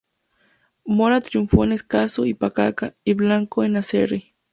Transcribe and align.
Mora 0.83 1.21
triunfó 1.21 1.63
en 1.63 1.73
Escazú 1.73 2.25
y 2.25 2.33
Pacaca, 2.33 2.95
y 3.03 3.13
Blanco 3.13 3.63
en 3.63 3.77
Aserrí. 3.77 4.33